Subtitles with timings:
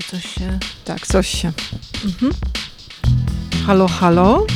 [0.00, 0.58] czy coś się...
[0.84, 1.52] Tak, coś się.
[2.04, 2.32] Mhm.
[3.66, 4.46] Halo, halo?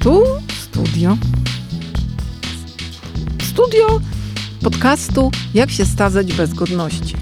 [0.00, 0.24] Tu
[0.62, 1.16] studio.
[3.42, 4.00] Studio
[4.62, 7.14] podcastu Jak się stazać bez godności.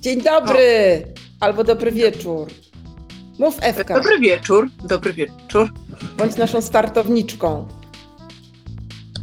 [0.00, 1.04] Dzień dobry!
[1.40, 2.48] Albo dobry wieczór.
[3.42, 3.94] Mów Ewka.
[3.94, 5.72] Dobry wieczór, dobry wieczór.
[6.18, 7.68] Bądź naszą startowniczką.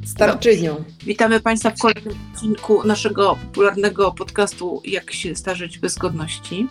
[0.05, 0.83] Starczynią.
[1.03, 6.67] Witamy Państwa w kolejnym odcinku naszego popularnego podcastu Jak się starzeć bez godności.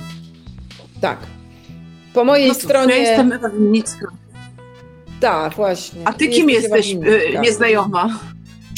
[1.01, 1.19] Tak.
[2.15, 2.95] Po mojej No cóż, stronie.
[2.95, 4.07] Ja jestem Ewa Winnicka.
[5.21, 6.01] Tak, właśnie.
[6.05, 8.19] A ty kim jesteś, y, nieznajoma?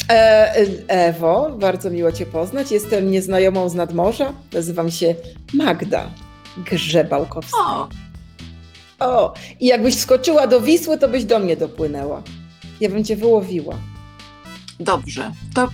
[0.09, 0.13] E,
[0.55, 2.71] e, Ewo, bardzo miło Cię poznać.
[2.71, 4.33] Jestem nieznajomą z nadmorza.
[4.53, 5.15] Nazywam się
[5.53, 6.09] Magda
[6.57, 7.57] Grzebałkowska.
[7.57, 7.89] O,
[9.01, 12.23] O, i jakbyś skoczyła do Wisły, to byś do mnie dopłynęła.
[12.81, 13.75] Ja bym Cię wyłowiła.
[14.79, 15.31] dobrze.
[15.55, 15.67] To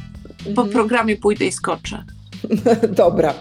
[0.44, 0.70] po Mhm.
[0.70, 2.04] programie pójdę i skoczę.
[2.90, 3.34] Dobra,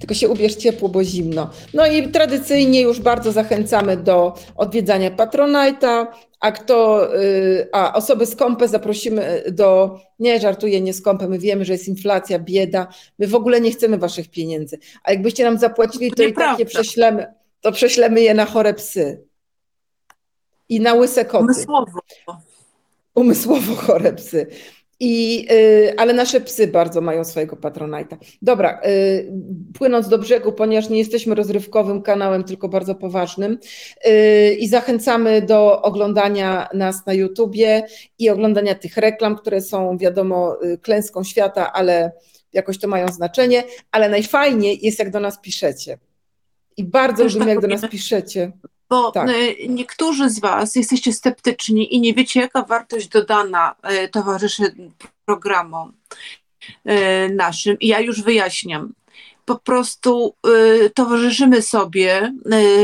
[0.00, 1.50] tylko się ubierz ciepło, bo zimno.
[1.74, 6.06] No i tradycyjnie już bardzo zachęcamy do odwiedzania Patronite'a,
[6.40, 11.72] a kto, y, a osoby skąpe zaprosimy do, nie żartuję, nie skąpe, my wiemy, że
[11.72, 12.86] jest inflacja, bieda,
[13.18, 16.58] my w ogóle nie chcemy waszych pieniędzy, a jakbyście nam zapłacili, To to i tak
[16.58, 17.26] je prześlemy,
[17.66, 19.24] to prześlemy je na chore psy
[20.68, 22.00] i na łyse koty Umysłowo.
[23.14, 24.46] umysłowo chore psy.
[25.00, 28.16] I, y, ale nasze psy bardzo mają swojego patronajta.
[28.42, 29.32] Dobra, y,
[29.78, 33.58] płynąc do brzegu, ponieważ nie jesteśmy rozrywkowym kanałem, tylko bardzo poważnym
[34.06, 37.86] y, i zachęcamy do oglądania nas na YouTubie
[38.18, 42.12] i oglądania tych reklam, które są wiadomo y, klęską świata, ale
[42.52, 45.98] jakoś to mają znaczenie, ale najfajniej jest jak do nas piszecie.
[46.76, 48.52] I bardzo Też lubimy tak jak do nas piszecie.
[48.90, 49.28] Bo Tak.
[49.30, 53.74] y, niektórzy z Was jesteście sceptyczni i nie wiecie, jaka wartość dodana
[54.04, 54.74] y, towarzyszy
[55.24, 55.92] programom
[56.66, 57.78] y, naszym.
[57.80, 58.92] I ja już wyjaśniam.
[59.44, 60.34] Po prostu
[60.94, 62.32] towarzyszymy sobie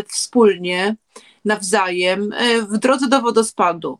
[0.08, 0.96] wspólnie,
[1.44, 2.30] nawzajem,
[2.68, 3.98] w drodze do wodospadu.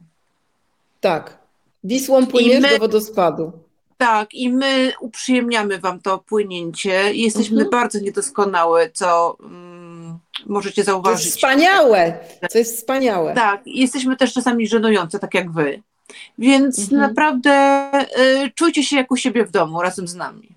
[1.01, 1.39] Tak.
[1.85, 3.53] Wisłą płyniesz my- do wodospadu.
[3.99, 7.15] Tak, i my uprzyjemniamy Wam to płynięcie.
[7.15, 7.71] Jesteśmy Mhm.
[7.71, 9.37] bardzo niedoskonałe, co
[10.47, 11.33] możecie To jest zauważyć.
[11.33, 12.19] wspaniałe.
[12.53, 13.35] To jest wspaniałe.
[13.35, 15.83] Tak, jesteśmy też czasami żenujące, tak jak wy.
[16.39, 17.01] Więc Mhm.
[17.01, 17.91] naprawdę
[18.45, 20.49] y, czujcie się jak u siebie w domu razem z nami.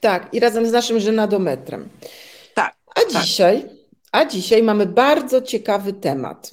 [0.00, 1.88] Tak, i razem z naszym żenadometrem.
[2.54, 3.64] Tak, A dzisiaj,
[4.12, 6.50] a dzisiaj mamy bardzo ciekawy temat.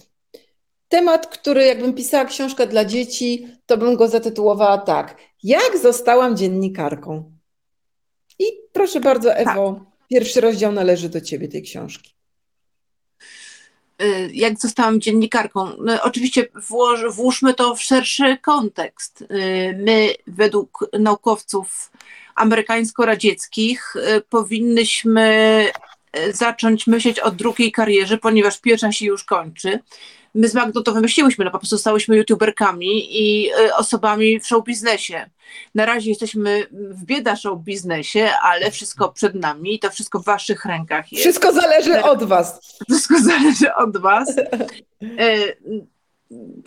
[0.90, 5.18] Temat, który jakbym pisała książkę dla dzieci, to bym go zatytułowała tak.
[5.44, 7.32] Jak zostałam dziennikarką?
[8.40, 12.14] I proszę bardzo, Ewo, pierwszy rozdział należy do ciebie tej książki.
[14.02, 15.70] Y, Jak zostałam dziennikarką?
[15.80, 19.22] No, oczywiście włoż, włóżmy to w szerszy kontekst.
[19.22, 19.26] Y,
[19.80, 21.92] My, według naukowców
[22.36, 25.66] amerykańsko-radzieckich, y, powinnyśmy
[26.34, 29.80] zacząć myśleć o drugiej karierze, ponieważ pierwsza się już kończy.
[30.36, 34.64] My z Magdą to wymyśliłyśmy, no po prostu stałyśmy youtuberkami i y, osobami w show
[34.64, 35.30] biznesie.
[35.76, 40.26] Na razie jesteśmy w bieda show biznesie, ale wszystko przed nami i to wszystko w
[40.26, 42.78] waszych rękach jest Wszystko zależy od was.
[42.90, 44.38] wszystko zależy od Was.
[45.02, 45.38] E,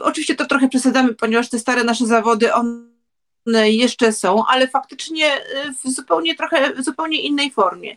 [0.01, 5.41] oczywiście to trochę przesadzamy, ponieważ te stare nasze zawody, one jeszcze są, ale faktycznie e,
[5.85, 7.97] w zupełnie trochę, w zupełnie innej formie.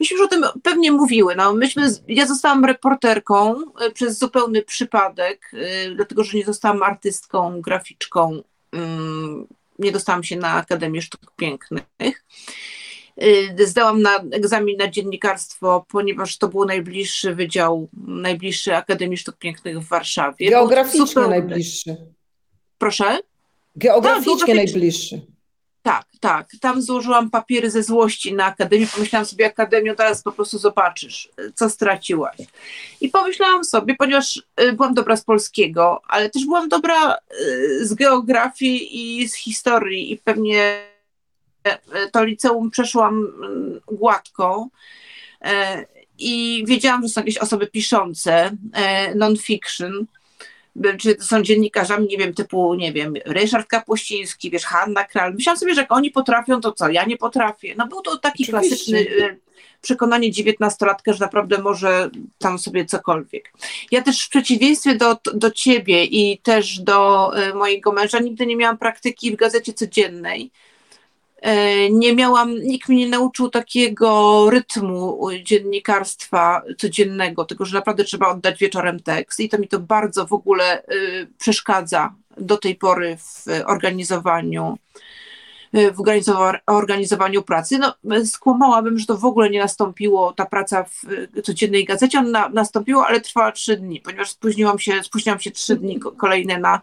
[0.00, 1.36] Myśmy już o tym pewnie mówiły.
[1.36, 7.60] No, myśmy, ja zostałam reporterką e, przez zupełny przypadek, e, dlatego że nie zostałam artystką,
[7.60, 8.42] graficzką.
[8.72, 9.46] mm,
[9.78, 11.84] Nie dostałam się na Akademię Sztuk Pięknych.
[13.22, 19.80] Y, Zdałam na egzamin na dziennikarstwo, ponieważ to był najbliższy wydział, najbliższy Akademii Sztuk Pięknych
[19.80, 20.50] w Warszawie.
[20.50, 21.96] Geograficznie najbliższy.
[22.78, 23.18] Proszę?
[23.76, 24.54] Geograficznie geograficznie.
[24.54, 25.20] najbliższy.
[25.82, 26.48] Tak, tak.
[26.60, 28.86] Tam złożyłam papiery ze złości na Akademii.
[28.86, 32.36] Pomyślałam sobie, Akademio, teraz po prostu zobaczysz, co straciłaś.
[33.00, 37.94] I pomyślałam sobie, ponieważ y, byłam dobra z polskiego, ale też byłam dobra y, z
[37.94, 40.82] geografii i z historii i pewnie
[41.68, 43.26] y, to liceum przeszłam
[43.86, 44.68] gładko.
[46.18, 48.50] I wiedziałam, że są jakieś osoby piszące,
[49.14, 50.06] non-fiction,
[50.98, 55.34] czy to są dziennikarzami, nie wiem, typu, nie wiem, Ryszard Kapuściński, wiesz, Hanna Kral.
[55.34, 57.74] Myślałam sobie, że jak oni potrafią, to co, ja nie potrafię.
[57.78, 58.52] No był to taki Oczywiście.
[58.52, 59.38] klasyczny y,
[59.82, 63.52] przekonanie dziewiętnastolatka, że naprawdę może tam sobie cokolwiek.
[63.90, 68.56] Ja też w przeciwieństwie do, do ciebie i też do y, mojego męża nigdy nie
[68.56, 70.50] miałam praktyki w gazecie codziennej.
[71.40, 78.28] E, nie miałam, nikt mnie nie nauczył takiego rytmu dziennikarstwa codziennego, tego, że naprawdę trzeba
[78.28, 80.82] oddać wieczorem tekst i to mi to bardzo w ogóle
[81.38, 84.78] przeszkadza do tej pory w organizowaniu
[85.72, 86.02] w
[86.66, 87.78] organizowaniu pracy.
[87.78, 87.94] No,
[88.24, 91.02] skłamałabym, że to w ogóle nie nastąpiło, ta praca w
[91.42, 96.00] codziennej gazecie, ona nastąpiła, ale trwała trzy dni, ponieważ spóźniłam się, spóźniłam się trzy dni
[96.00, 96.80] kolejne na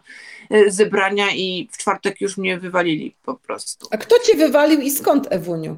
[0.68, 3.88] zebrania i w czwartek już mnie wywalili po prostu.
[3.90, 5.76] A kto cię wywalił i skąd, Ewuniu?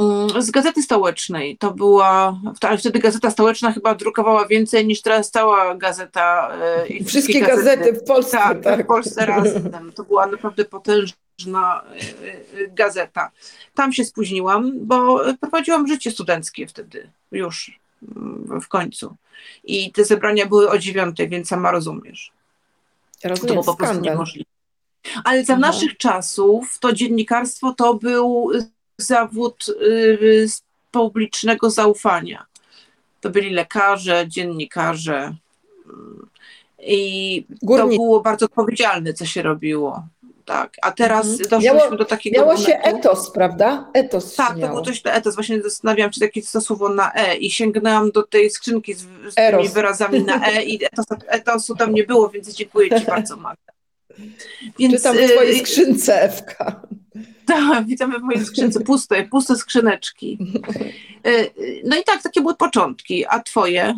[0.00, 1.56] Mm, z Gazety Stołecznej.
[1.58, 6.52] To była, ale wtedy Gazeta Stołeczna chyba drukowała więcej niż teraz cała gazeta.
[6.88, 8.36] I wszystkie, wszystkie gazety, gazety, w Polsce.
[8.36, 9.92] Tak, tak, w Polsce razem.
[9.94, 11.16] To była naprawdę potężna
[11.46, 13.30] e, gazeta.
[13.74, 17.80] Tam się spóźniłam, bo prowadziłam życie studenckie wtedy już
[18.16, 19.16] mm, w końcu.
[19.64, 22.32] I te zebrania były o dziewiątej, więc sama rozumiesz.
[23.24, 24.50] Rozumiem, to było po prostu niemożliwe.
[25.24, 25.60] Ale za Aha.
[25.60, 28.50] naszych czasów to dziennikarstwo to był
[28.98, 30.46] zawód y,
[30.90, 32.46] publicznego zaufania.
[33.20, 35.34] To byli lekarze, dziennikarze
[36.86, 37.44] i
[37.76, 40.06] to było bardzo odpowiedzialne, co się robiło.
[40.44, 41.48] Tak, a teraz mhm.
[41.48, 42.70] doszliśmy miało, do takiego Miało momentu.
[42.70, 43.90] się etos, prawda?
[43.94, 45.34] Etos Tak, to było coś etos.
[45.34, 49.34] Właśnie zastanawiałam się, jakie to słowo na E i sięgnęłam do tej skrzynki z, z
[49.34, 53.72] tymi wyrazami na E i etos, etosu tam nie było, więc dziękuję Ci bardzo, Magda.
[54.78, 56.80] Więc, Czytam w Twojej y, skrzynce, Ewka.
[57.46, 60.38] Tak, witamy w mojej skrzynce, puste, puste skrzyneczki.
[61.26, 61.50] Y,
[61.84, 63.94] no i tak, takie były początki, a Twoje?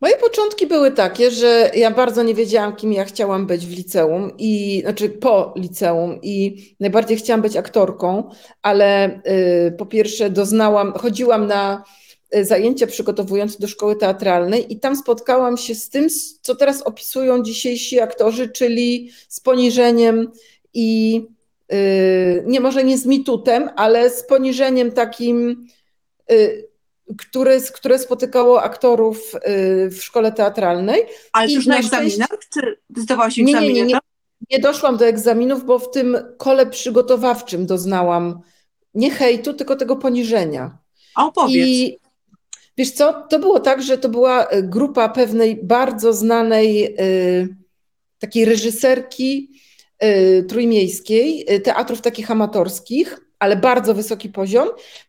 [0.00, 4.30] Moje początki były takie, że ja bardzo nie wiedziałam, kim ja chciałam być w liceum,
[4.38, 8.30] i znaczy po liceum, i najbardziej chciałam być aktorką,
[8.62, 9.20] ale
[9.68, 11.84] y, po pierwsze doznałam, chodziłam na
[12.36, 16.06] y, zajęcia przygotowujące do szkoły teatralnej i tam spotkałam się z tym,
[16.40, 20.32] co teraz opisują dzisiejsi aktorzy, czyli z poniżeniem
[20.74, 21.20] i
[21.72, 25.66] y, nie może nie z mitutem, ale z poniżeniem takim
[26.32, 26.68] y,
[27.18, 31.02] które, które spotykało aktorów y, w szkole teatralnej.
[31.32, 32.28] Ale już na egzaminach?
[32.52, 33.72] Czy zdawałaś egzaminy?
[33.72, 33.98] Nie, nie, nie,
[34.50, 38.40] nie, doszłam do egzaminów, bo w tym kole przygotowawczym doznałam
[38.94, 40.78] nie hejtu, tylko tego poniżenia.
[41.14, 41.66] A opowiedz.
[41.66, 41.98] I
[42.76, 47.56] wiesz co, to było tak, że to była y, grupa pewnej bardzo znanej y,
[48.18, 49.60] takiej reżyserki
[50.04, 54.68] y, trójmiejskiej, teatrów takich amatorskich, ale bardzo wysoki poziom.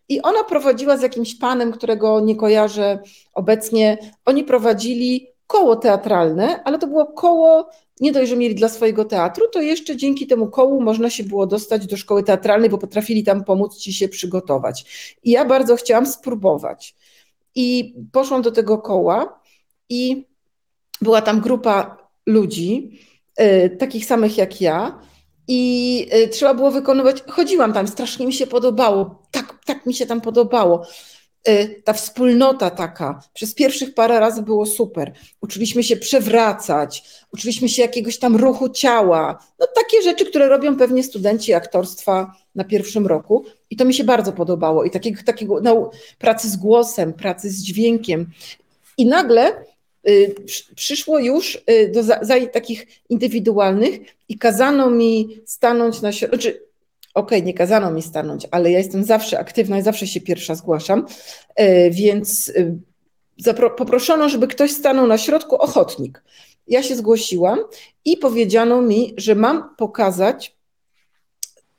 [0.10, 3.00] I ona prowadziła z jakimś panem, którego nie kojarzę
[3.34, 3.98] obecnie.
[4.26, 7.70] Oni prowadzili koło teatralne, ale to było koło,
[8.00, 11.48] nie dość, że mieli dla swojego teatru, to jeszcze dzięki temu kołu można się było
[11.48, 14.86] dostać do szkoły teatralnej, bo potrafili tam pomóc ci się przygotować.
[15.24, 16.96] I ja bardzo chciałam spróbować.
[17.56, 19.40] I poszłam do tego koła
[19.90, 20.26] i
[21.02, 23.00] była tam grupa ludzi,
[23.40, 25.00] yy, takich samych jak ja,
[25.48, 27.24] i y, trzeba było wykonywać.
[27.28, 29.24] Chodziłam tam, strasznie mi się podobało.
[29.32, 30.88] Tak, tak mi się tam podobało.
[31.50, 35.14] Y, ta wspólnota taka, przez pierwszych parę razy było super.
[35.42, 37.04] Uczyliśmy się przewracać,
[37.34, 39.44] uczyliśmy się jakiegoś tam ruchu ciała.
[39.60, 43.46] No takie rzeczy, które robią pewnie studenci aktorstwa na pierwszym roku.
[43.70, 44.84] I to mi się bardzo podobało.
[44.84, 48.32] I takiego, takiego no, pracy z głosem, pracy z dźwiękiem.
[48.98, 49.66] I nagle
[50.76, 54.00] przyszło już y, do zajęć takich indywidualnych
[54.30, 56.50] i kazano mi stanąć na środku, znaczy,
[57.14, 60.56] okej, okay, nie kazano mi stanąć, ale ja jestem zawsze aktywna i zawsze się pierwsza
[60.56, 61.06] zgłaszam,
[61.60, 62.52] y, więc
[63.78, 66.24] poproszono, żeby ktoś stanął na środku, ochotnik.
[66.68, 67.60] Ja się zgłosiłam
[68.06, 70.58] i powiedziano mi, że mam pokazać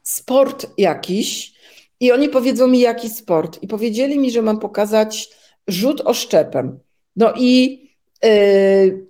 [0.02, 1.52] sport jakiś
[2.00, 3.62] i oni powiedzą mi, jaki sport.
[3.62, 5.30] I powiedzieli mi, że mam pokazać
[5.68, 6.78] rzut oszczepem.
[7.16, 7.87] No i Y,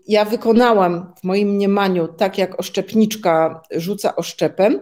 [0.08, 4.80] ja wykonałam w moim mniemaniu tak, jak oszczepniczka rzuca oszczepem,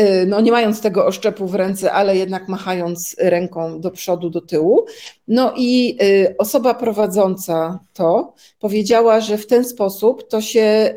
[0.00, 4.40] y, no nie mając tego oszczepu w ręce, ale jednak machając ręką do przodu, do
[4.40, 4.86] tyłu.
[5.28, 10.94] No i y, osoba prowadząca to powiedziała, że w ten sposób to się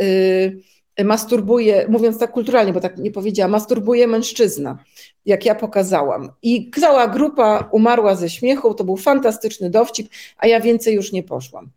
[1.03, 4.77] masturbuje, mówiąc tak kulturalnie, bo tak nie powiedziała, masturbuje mężczyzna,
[5.25, 6.31] jak ja pokazałam.
[6.41, 11.23] I cała grupa umarła ze śmiechu, to był fantastyczny dowcip, a ja więcej już nie
[11.23, 11.69] poszłam.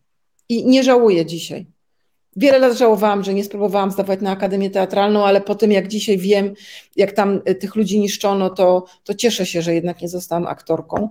[0.49, 1.67] I nie żałuję dzisiaj.
[2.37, 6.19] Wiele lat żałowałam, że nie spróbowałam zdawać na Akademię Teatralną, ale po tym, jak dzisiaj
[6.19, 6.55] wiem,
[6.97, 11.09] jak tam y, tych ludzi niszczono, to, to cieszę się, że jednak nie zostałam aktorką.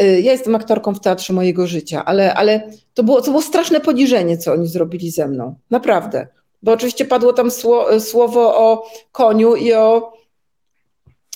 [0.00, 3.80] Y, ja jestem aktorką w teatrze mojego życia, ale, ale to, było, to było straszne
[3.80, 5.54] poniżenie, co oni zrobili ze mną.
[5.70, 6.26] Naprawdę.
[6.62, 10.12] Bo oczywiście padło tam sło, słowo o koniu i o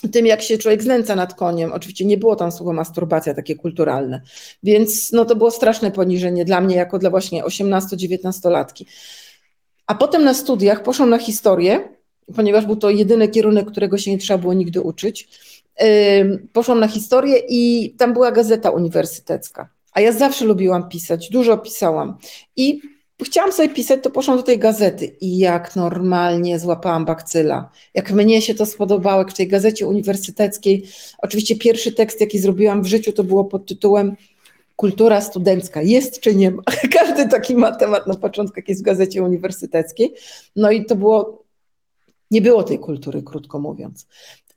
[0.09, 1.73] tym, jak się człowiek znęca nad koniem.
[1.73, 4.21] Oczywiście nie było tam słowa masturbacja takie kulturalne,
[4.63, 8.85] więc no, to było straszne poniżenie dla mnie, jako dla właśnie 18-19-latki.
[9.87, 11.95] A potem na studiach poszłam na historię
[12.35, 15.27] ponieważ był to jedyny kierunek, którego się nie trzeba było nigdy uczyć.
[16.53, 19.69] Poszłam na historię i tam była gazeta uniwersytecka.
[19.93, 22.17] A ja zawsze lubiłam pisać, dużo pisałam.
[22.55, 22.81] I
[23.23, 27.69] chciałam sobie pisać, to poszłam do tej gazety i jak normalnie złapałam bakcyla.
[27.93, 30.87] Jak mnie się to spodobało, jak w tej gazecie uniwersyteckiej.
[31.17, 34.15] Oczywiście pierwszy tekst, jaki zrobiłam w życiu, to było pod tytułem
[34.75, 36.63] Kultura studencka jest czy nie ma?
[36.99, 40.13] Każdy taki ma temat na początku, jak jest w gazecie uniwersyteckiej.
[40.55, 41.43] No i to było,
[42.31, 44.07] nie było tej kultury, krótko mówiąc.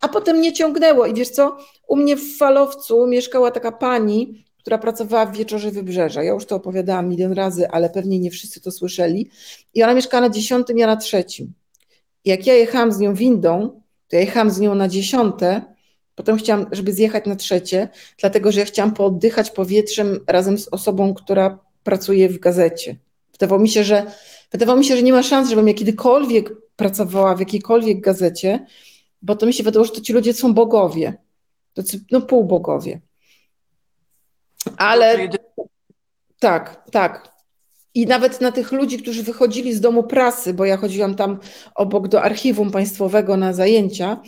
[0.00, 1.56] A potem nie ciągnęło i wiesz co,
[1.88, 6.22] u mnie w Falowcu mieszkała taka pani, która pracowała w Wieczorze Wybrzeża.
[6.22, 9.30] Ja już to opowiadałam milion razy, ale pewnie nie wszyscy to słyszeli.
[9.74, 11.52] I ona mieszkała na dziesiątym, ja na trzecim.
[12.24, 15.62] Jak ja jechałam z nią windą, to ja jechałam z nią na dziesiąte,
[16.14, 17.88] potem chciałam, żeby zjechać na trzecie,
[18.18, 22.96] dlatego że ja chciałam pooddychać powietrzem razem z osobą, która pracuje w gazecie.
[23.32, 24.06] Wydawało mi się, że,
[24.52, 28.66] wydawało mi się, że nie ma szans, żebym ja kiedykolwiek pracowała w jakiejkolwiek gazecie,
[29.22, 31.14] bo to mi się wydawało, że to ci ludzie są bogowie.
[31.74, 33.00] To no półbogowie.
[34.76, 35.28] Ale
[36.38, 37.38] tak, tak.
[37.94, 41.38] I nawet na tych ludzi, którzy wychodzili z domu prasy, bo ja chodziłam tam
[41.74, 44.22] obok do archiwum państwowego na zajęcia,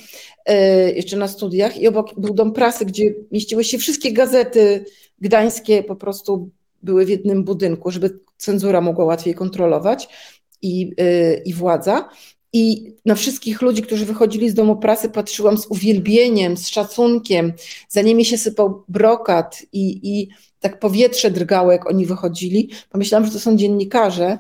[0.48, 0.54] yy,
[0.92, 4.84] jeszcze na studiach, i obok był dom prasy, gdzie mieściły się wszystkie gazety
[5.20, 6.50] gdańskie, po prostu
[6.82, 10.08] były w jednym budynku, żeby cenzura mogła łatwiej kontrolować
[10.62, 12.08] i, yy, i władza.
[12.52, 17.52] I na wszystkich ludzi, którzy wychodzili z domu prasy, patrzyłam z uwielbieniem, z szacunkiem.
[17.88, 20.28] Za nimi się sypał brokat i, i
[20.60, 22.70] tak powietrze drgało, jak oni wychodzili.
[22.90, 24.38] Pomyślałam, że to są dziennikarze,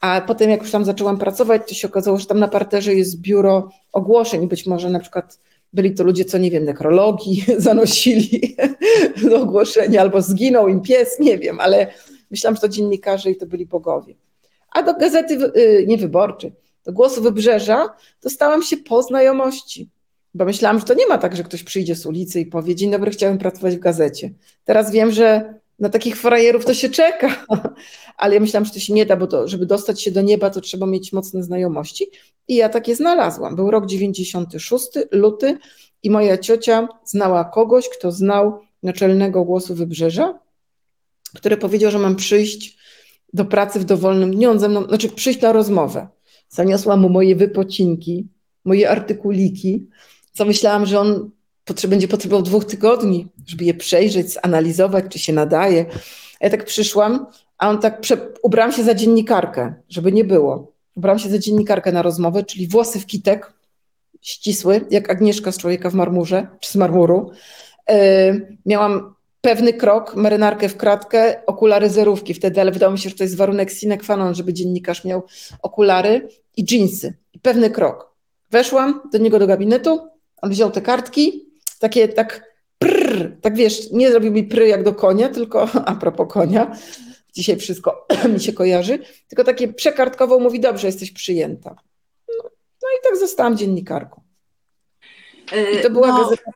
[0.00, 3.20] a potem jak już tam zaczęłam pracować, to się okazało, że tam na parterze jest
[3.20, 4.48] biuro ogłoszeń.
[4.48, 5.38] Być może na przykład
[5.72, 8.56] byli to ludzie, co nie wiem, nekrologii zanosili
[9.30, 11.86] do ogłoszenia, albo zginął im pies, nie wiem, ale
[12.30, 14.14] myślałam, że to dziennikarze i to byli bogowie.
[14.70, 16.52] A do gazety y, niewyborczej
[16.84, 17.88] do głosu wybrzeża,
[18.22, 19.90] dostałam się po znajomości.
[20.34, 22.90] Bo myślałam, że to nie ma tak, że ktoś przyjdzie z ulicy i powie: Dzień
[22.90, 24.30] dobry, chciałem pracować w gazecie.
[24.64, 27.46] Teraz wiem, że na takich frajerów to się czeka,
[28.16, 30.50] ale ja myślałam, że to się nie da, bo to, żeby dostać się do nieba,
[30.50, 32.06] to trzeba mieć mocne znajomości.
[32.48, 33.56] I ja takie znalazłam.
[33.56, 35.58] Był rok 96, luty,
[36.02, 40.38] i moja ciocia znała kogoś, kto znał naczelnego głosu wybrzeża,
[41.34, 42.78] który powiedział, że mam przyjść
[43.32, 46.08] do pracy w dowolnym dniu, on ze mną, znaczy przyjść na rozmowę.
[46.54, 48.26] Zaniosłam mu moje wypocinki,
[48.64, 49.86] moje artykuliki,
[50.32, 51.30] co myślałam, że on
[51.88, 55.86] będzie potrzebował dwóch tygodni, żeby je przejrzeć, zanalizować, czy się nadaje.
[56.40, 57.26] Ja tak przyszłam,
[57.58, 58.16] a on tak, prze...
[58.42, 60.72] ubrałam się za dziennikarkę, żeby nie było.
[60.96, 63.52] Ubrałam się za dziennikarkę na rozmowę, czyli włosy w kitek,
[64.22, 67.30] ścisły, jak Agnieszka z Człowieka w marmurze, czy z marmuru.
[67.88, 73.16] Yy, miałam pewny krok, marynarkę w kratkę, okulary zerówki wtedy, ale wydało mi się, że
[73.16, 75.22] to jest warunek sine qua non, żeby dziennikarz miał
[75.62, 77.14] okulary i dżinsy.
[77.32, 78.12] I pewny krok.
[78.50, 80.08] Weszłam do niego do gabinetu,
[80.42, 81.46] on wziął te kartki,
[81.78, 86.32] takie tak prrr, tak wiesz, nie zrobił mi pry jak do konia, tylko a propos
[86.32, 86.76] konia,
[87.32, 91.76] dzisiaj wszystko mi się kojarzy, tylko takie przekartkowo mówi, dobrze, jesteś przyjęta.
[92.28, 92.50] No,
[92.82, 94.22] no i tak zostałam dziennikarką.
[95.78, 96.50] I to była no, gazeta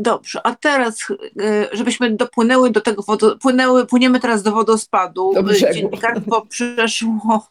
[0.00, 1.06] Dobrze, a teraz,
[1.40, 5.32] e, żebyśmy dopłynęły do tego, wodo, płynęły, płyniemy teraz do wodospadu.
[5.34, 7.48] Do Dziennikarstwo przeszło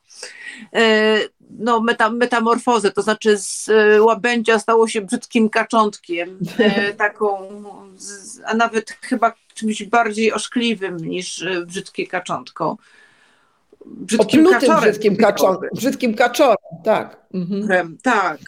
[0.74, 1.18] e,
[1.60, 6.40] no, meta, metamorfozę, to znaczy z łabędzia stało się brzydkim kaczątkiem,
[6.98, 7.50] taką,
[8.46, 12.78] a nawet chyba czymś bardziej oszkliwym niż brzydkie kaczątko.
[13.86, 14.82] Brzydkim kaczorem.
[14.82, 17.18] Brzydkim, kaczorem, brzydkim kaczorem, tak.
[17.34, 17.98] Mhm.
[18.04, 18.40] Tak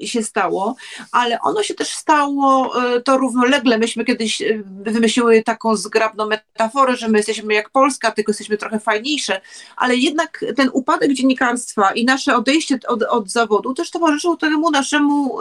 [0.00, 0.76] się stało,
[1.12, 3.78] ale ono się też stało e, to równolegle.
[3.78, 8.80] Myśmy kiedyś e, wymyśliły taką zgrabną metaforę, że my jesteśmy jak Polska, tylko jesteśmy trochę
[8.80, 9.40] fajniejsze,
[9.76, 15.38] ale jednak ten upadek dziennikarstwa i nasze odejście od, od zawodu też towarzyszył temu naszemu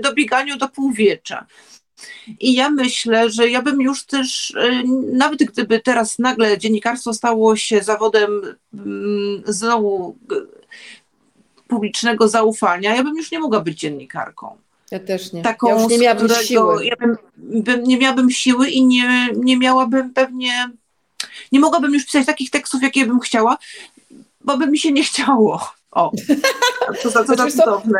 [0.00, 1.46] dobieganiu do półwiecza.
[2.40, 4.54] I ja myślę, że ja bym już też,
[5.12, 8.42] nawet gdyby teraz nagle dziennikarstwo stało się zawodem
[8.74, 10.18] mm, znowu
[11.68, 14.56] publicznego zaufania, ja bym już nie mogła być dziennikarką.
[14.90, 15.42] Ja też nie.
[15.42, 16.86] Taką, ja już nie miałabym którego, siły.
[16.86, 20.70] Ja bym, bym, nie miałabym siły i nie, nie miałabym pewnie,
[21.52, 23.58] nie mogłabym już pisać takich tekstów, jakie bym chciała,
[24.40, 25.72] bo by mi się nie chciało.
[25.90, 26.12] O,
[27.02, 27.98] to za to znaczy, cudowne.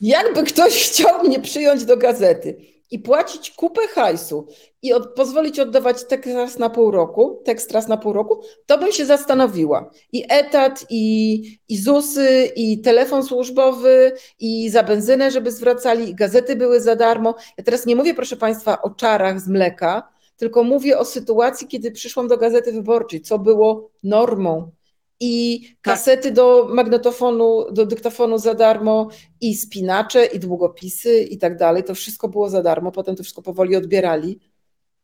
[0.00, 2.56] Jakby ktoś chciał mnie przyjąć do gazety
[2.90, 4.46] i płacić kupę hajsu
[4.82, 8.92] i od, pozwolić oddawać tekst na pół roku, tekst raz na pół roku, to bym
[8.92, 9.90] się zastanowiła.
[10.12, 16.56] I etat, i, i ZUSy, i telefon służbowy, i za benzynę, żeby zwracali, i gazety
[16.56, 17.34] były za darmo.
[17.58, 21.92] Ja teraz nie mówię, proszę Państwa, o czarach z mleka, tylko mówię o sytuacji, kiedy
[21.92, 24.70] przyszłam do Gazety Wyborczej, co było normą.
[25.20, 29.08] I kasety do magnetofonu, do dyktafonu za darmo,
[29.40, 31.84] i spinacze, i długopisy, i tak dalej.
[31.84, 34.38] To wszystko było za darmo, potem to wszystko powoli odbierali.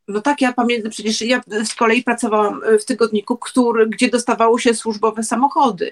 [0.07, 4.73] No tak, ja pamiętam, przecież ja z kolei pracowałam w tygodniku, który, gdzie dostawało się
[4.73, 5.91] służbowe samochody.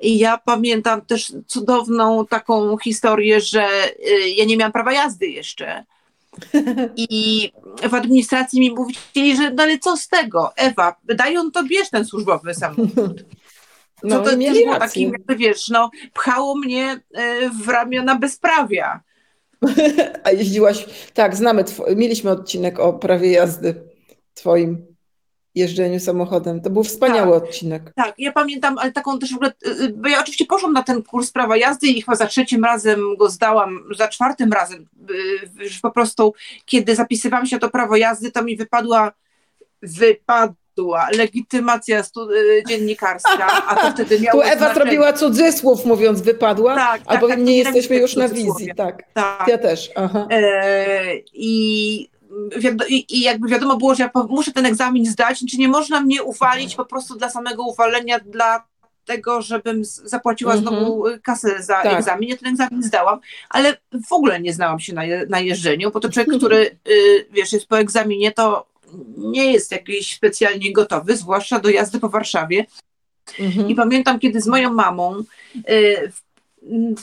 [0.00, 3.68] I ja pamiętam też cudowną taką historię, że
[4.08, 5.84] y, ja nie miałam prawa jazdy jeszcze.
[6.96, 7.52] I
[7.90, 10.52] w administracji mi mówili, że no ale co z tego?
[10.56, 13.24] Ewa, dają to bierz ten służbowy samochód.
[14.04, 19.00] No, to też było takim, jakby wiesz, no, pchało mnie y, w ramiona bezprawia.
[20.24, 21.64] A jeździłaś, tak, znamy,
[21.96, 23.74] mieliśmy odcinek o prawie jazdy
[24.34, 24.91] twoim
[25.54, 26.60] jeżdżeniu samochodem.
[26.60, 27.92] To był wspaniały tak, odcinek.
[27.96, 30.82] Tak, ja pamiętam, ale taką też w ogóle, y, y, bo ja oczywiście poszłam na
[30.82, 34.86] ten kurs prawa jazdy i chyba za trzecim razem go zdałam, za czwartym razem,
[35.60, 39.12] że po prostu kiedy zapisywałam się na to prawo jazdy, to mi wypadła,
[39.82, 44.74] wypadła legitymacja y, dziennikarska, a to wtedy miało Tu Ewa znaczenie.
[44.74, 48.72] zrobiła cudzysłów mówiąc wypadła, tak, albowiem tak, tak, nie jesteśmy już na wizji.
[48.76, 49.48] Tak, tak.
[49.48, 49.90] ja też.
[49.96, 50.26] Aha.
[50.30, 52.11] E, I
[52.88, 56.74] i, jakby wiadomo było, że ja muszę ten egzamin zdać, czy nie można mnie uwalić
[56.74, 58.64] po prostu dla samego uwalenia, dla
[59.04, 60.68] tego, żebym zapłaciła mm -hmm.
[60.68, 61.98] znowu kasę za tak.
[61.98, 62.28] egzamin.
[62.28, 63.20] Ja ten egzamin zdałam,
[63.50, 63.76] ale
[64.08, 67.52] w ogóle nie znałam się na, je, na jeżdżeniu, bo to człowiek, który y, wiesz,
[67.52, 68.66] jest po egzaminie, to
[69.16, 72.66] nie jest jakiś specjalnie gotowy, zwłaszcza do jazdy po Warszawie.
[73.38, 73.70] Mm -hmm.
[73.70, 75.22] I pamiętam, kiedy z moją mamą
[75.70, 76.12] y,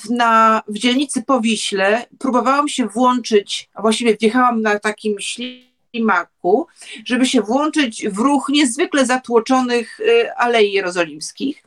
[0.09, 6.67] na, w dzielnicy Powiśle próbowałam się włączyć, a właściwie wjechałam na takim ślimaku,
[7.05, 11.63] żeby się włączyć w ruch niezwykle zatłoczonych y, Alei Jerozolimskich.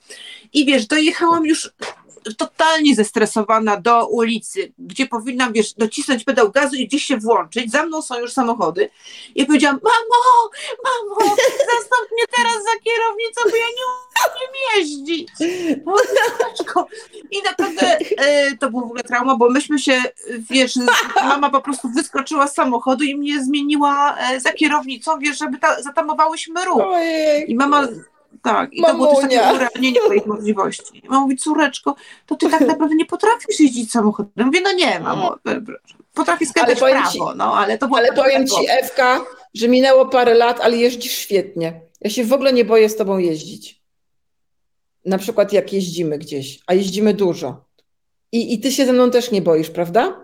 [0.52, 1.70] I wiesz, dojechałam już
[2.38, 7.70] totalnie zestresowana do ulicy, gdzie powinnam, wiesz, docisnąć pedał gazu i gdzieś się włączyć.
[7.70, 8.90] Za mną są już samochody.
[9.34, 10.50] I powiedziałam, mamo,
[10.84, 11.36] mamo,
[11.72, 13.84] zastaw mnie teraz za kierownicą, bo ja nie
[14.32, 15.28] umiem jeździć.
[17.30, 20.02] I naprawdę e, to było w ogóle trauma, bo myśmy się,
[20.50, 20.74] wiesz,
[21.14, 25.82] mama po prostu wyskoczyła z samochodu i mnie zmieniła e, za kierownicą, wiesz, żeby ta,
[25.82, 26.82] zatamowałyśmy ruch.
[27.46, 27.88] I mama
[28.42, 29.06] tak, i Mamunia.
[29.06, 31.02] to było też takie urealnienie moich możliwości.
[31.08, 31.94] Mama mówi, córeczko,
[32.26, 34.46] to ty tak naprawdę nie potrafisz jeździć samochodem.
[34.46, 35.36] Mówię, no nie, mamo,
[36.14, 39.20] potrafię skręcać prawo, ci, no, ale to było Ale powiem ci, Ewka,
[39.54, 41.80] że minęło parę lat, ale jeździsz świetnie.
[42.00, 43.82] Ja się w ogóle nie boję z tobą jeździć.
[45.04, 47.64] Na przykład jak jeździmy gdzieś, a jeździmy dużo.
[48.32, 50.21] I, I ty się ze mną też nie boisz, prawda?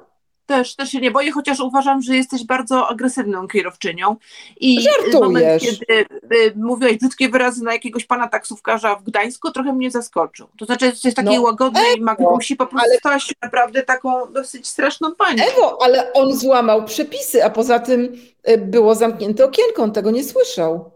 [0.49, 4.17] Też, też się nie boję, chociaż uważam, że jesteś bardzo agresywną kierowczynią.
[4.61, 5.15] I Żartujesz.
[5.15, 10.49] moment, kiedy y, mówiłeś brzydkie wyrazy na jakiegoś pana taksówkarza w Gdańsku, trochę mnie zaskoczył.
[10.59, 12.99] To znaczy, jesteś takiej no, łagodnej Magnusi, po prostu ale...
[12.99, 15.45] stałaś się naprawdę taką dosyć straszną panią.
[15.45, 18.17] Ewo, ale on złamał przepisy, a poza tym
[18.49, 20.91] y, było zamknięte okienko, on tego nie słyszał.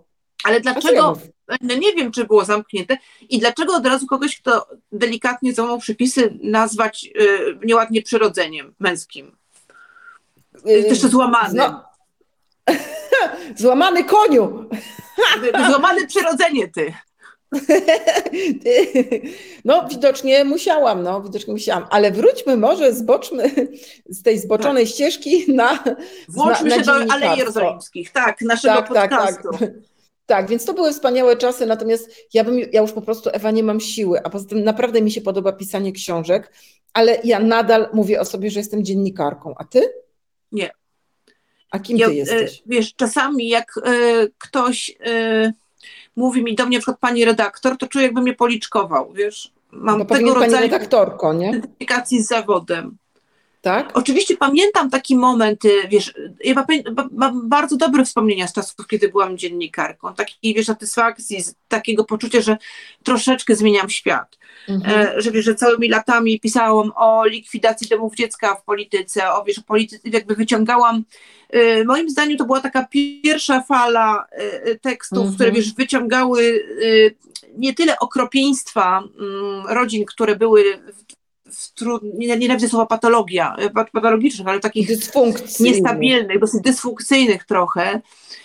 [0.44, 1.16] Ale dlaczego,
[1.60, 6.38] no nie wiem, czy było zamknięte i dlaczego od razu kogoś, kto delikatnie złamał przepisy,
[6.42, 9.41] nazwać y, nieładnie przyrodzeniem męskim?
[10.64, 11.54] Jeszcze złamany.
[11.54, 11.84] No.
[13.56, 14.68] złamany koniu.
[15.70, 16.92] Złamane przyrodzenie ty.
[19.64, 23.50] No, widocznie musiałam, no, widocznie musiałam, ale wróćmy może, zboczmy
[24.06, 24.94] z tej zboczonej tak.
[24.94, 25.84] ścieżki na.
[26.28, 29.50] Włączmy na, na się do Alei Jerozolimskich, tak, naszego tak, podcastu.
[29.50, 29.70] Tak, tak.
[30.26, 33.62] Tak, więc to były wspaniałe czasy, natomiast ja, bym, ja już po prostu, Ewa, nie
[33.62, 36.52] mam siły, a poza tym naprawdę mi się podoba pisanie książek,
[36.92, 39.92] ale ja nadal mówię o sobie, że jestem dziennikarką, a ty?
[40.52, 40.70] Nie.
[41.70, 42.58] A kim ja, ty jesteś?
[42.58, 43.90] E, wiesz, czasami jak e,
[44.38, 45.52] ktoś e,
[46.16, 49.52] mówi mi do mnie, na przykład pani redaktor, to czuję, jakby mnie policzkował, wiesz.
[49.72, 51.48] Mam no, tego rodzaju pani redaktorko, nie?
[51.48, 52.96] identyfikacji z zawodem.
[53.62, 53.90] Tak?
[53.94, 56.64] Oczywiście pamiętam taki moment, y, wiesz, ja
[57.12, 62.56] mam bardzo dobre wspomnienia z czasów, kiedy byłam dziennikarką, takiej, wiesz, satysfakcji, takiego poczucia, że
[63.02, 64.38] troszeczkę zmieniam świat.
[64.68, 65.16] Mhm.
[65.16, 69.60] E, że, wiesz, że całymi latami pisałam o likwidacji domów dziecka w polityce, o, wiesz,
[69.60, 71.04] polityce, jakby wyciągałam,
[71.54, 74.26] y, moim zdaniem to była taka pierwsza fala
[74.66, 75.34] y, tekstów, mhm.
[75.34, 76.64] które, wiesz, wyciągały
[77.56, 80.64] nie tyle okropieństwa mm, rodzin, które były
[82.14, 84.88] nie, nienawidzę słowa patologia, e, patologicznych, ale takich
[85.60, 88.00] niestabilnych, dosyć dysfunkcyjnych trochę.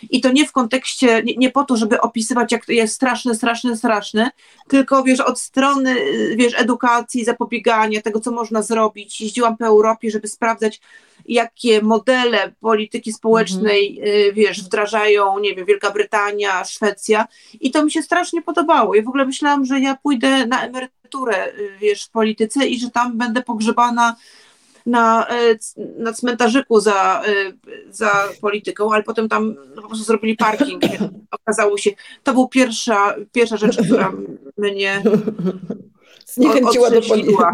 [0.09, 3.35] I to nie w kontekście, nie, nie, po to, żeby opisywać, jak to jest straszne,
[3.35, 4.31] straszne, straszne,
[4.67, 5.95] tylko wiesz, od strony
[6.35, 9.21] wiesz, edukacji, zapobiegania, tego, co można zrobić.
[9.21, 10.81] Jeździłam po Europie, żeby sprawdzać,
[11.27, 14.35] jakie modele polityki społecznej, mm.
[14.35, 17.27] wiesz, wdrażają, nie wiem, Wielka Brytania, Szwecja.
[17.59, 18.95] I to mi się strasznie podobało.
[18.95, 22.89] Ja w ogóle myślałam, że ja pójdę na emeryturę, y, wiesz, w polityce i że
[22.89, 24.15] tam będę pogrzebana
[24.85, 25.27] na,
[25.97, 27.21] na cmentarzyku za,
[27.89, 30.83] za polityką, ale potem tam po prostu zrobili parking.
[31.31, 31.91] Okazało się,
[32.23, 34.13] to była pierwsza, pierwsza rzecz, która
[34.57, 35.01] mnie
[36.25, 37.01] zniechęciła do,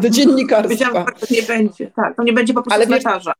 [0.01, 0.69] do dziennikarstwa.
[0.69, 1.91] Wiedziałam, że to nie będzie.
[1.95, 3.33] Tak, to nie będzie po prostu ale cmentarza.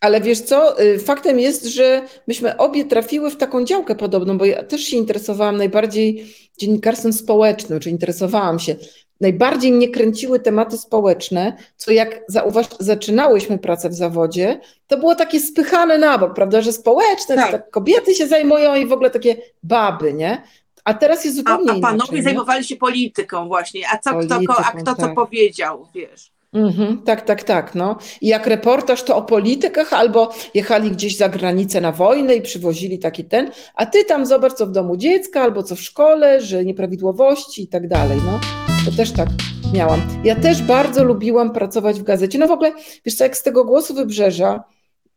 [0.00, 4.44] Ale wiesz co, y, faktem jest, że myśmy obie trafiły w taką działkę podobną, bo
[4.44, 8.76] ja też się interesowałam najbardziej dziennikarstwem społecznym, czy interesowałam się.
[9.20, 15.40] Najbardziej mnie kręciły tematy społeczne, co jak zauważ, zaczynałyśmy pracę w zawodzie, to było takie
[15.40, 17.50] spychane na bok, prawda, że społeczne, tak.
[17.50, 20.42] tak kobiety się zajmują i w ogóle takie baby, nie?
[20.84, 24.54] A teraz jest zupełnie a, a panowie inaczej, zajmowali się polityką właśnie, a co Polityką,
[24.54, 24.96] kto, a kto tak.
[24.96, 26.32] co powiedział, wiesz.
[26.52, 27.74] Mhm, tak, tak, tak.
[27.74, 27.98] No.
[28.20, 32.98] I jak reportaż to o politykach, albo jechali gdzieś za granicę na wojnę i przywozili
[32.98, 36.64] taki ten, a ty tam zobacz, co w domu dziecka, albo co w szkole, że
[36.64, 38.18] nieprawidłowości i tak dalej.
[38.26, 38.40] No.
[38.84, 39.28] To też tak
[39.74, 40.00] miałam.
[40.24, 42.38] Ja też bardzo lubiłam pracować w gazecie.
[42.38, 42.72] No w ogóle,
[43.06, 44.64] wiesz co, jak z tego głosu wybrzeża,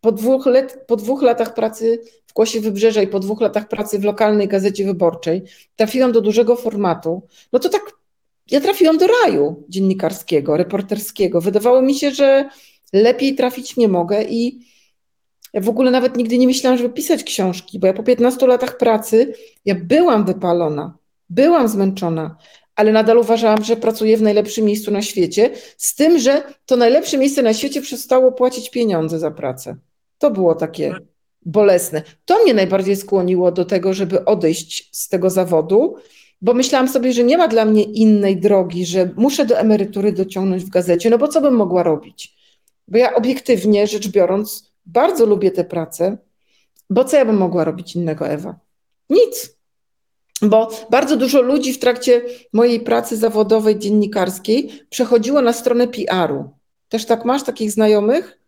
[0.01, 3.99] po dwóch, let, po dwóch latach pracy w Głosie Wybrzeża i po dwóch latach pracy
[3.99, 5.43] w lokalnej gazecie wyborczej
[5.75, 7.81] trafiłam do dużego formatu, no to tak
[8.51, 11.41] ja trafiłam do raju dziennikarskiego, reporterskiego.
[11.41, 12.49] Wydawało mi się, że
[12.93, 14.59] lepiej trafić nie mogę i
[15.53, 18.77] ja w ogóle nawet nigdy nie myślałam, żeby pisać książki, bo ja po 15 latach
[18.77, 19.33] pracy
[19.65, 20.97] ja byłam wypalona,
[21.29, 22.37] byłam zmęczona,
[22.75, 27.17] ale nadal uważałam, że pracuję w najlepszym miejscu na świecie, z tym, że to najlepsze
[27.17, 29.75] miejsce na świecie przestało płacić pieniądze za pracę.
[30.17, 30.95] To było takie
[31.45, 32.01] bolesne.
[32.25, 35.95] To mnie najbardziej skłoniło do tego, żeby odejść z tego zawodu,
[36.43, 40.63] bo myślałam sobie, że nie ma dla mnie innej drogi, że muszę do emerytury dociągnąć
[40.63, 42.35] w gazecie, no bo co bym mogła robić?
[42.87, 46.17] Bo ja obiektywnie rzecz biorąc, bardzo lubię tę pracę,
[46.89, 48.55] bo co ja bym mogła robić innego, Ewa?
[49.09, 49.57] Nic.
[50.41, 52.21] Bo bardzo dużo ludzi w trakcie
[52.53, 56.49] mojej pracy zawodowej, dziennikarskiej przechodziło na stronę PR-u.
[56.89, 58.39] Też tak masz takich znajomych?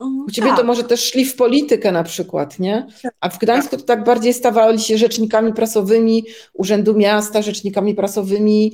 [0.00, 0.58] Mhm, U ciebie tak.
[0.58, 2.86] to może też szli w politykę na przykład, nie?
[3.20, 8.72] A w Gdańsku to tak bardziej stawali się rzecznikami prasowymi Urzędu Miasta, rzecznikami prasowymi,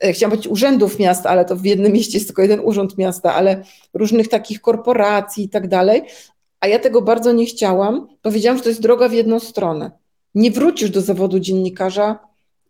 [0.00, 3.34] e, chciałam powiedzieć urzędów miasta, ale to w jednym mieście jest tylko jeden urząd miasta,
[3.34, 3.62] ale
[3.94, 6.02] różnych takich korporacji i tak dalej.
[6.60, 8.08] A ja tego bardzo nie chciałam.
[8.22, 9.90] Powiedziałam, że to jest droga w jedną stronę.
[10.34, 12.18] Nie wrócisz do zawodu dziennikarza,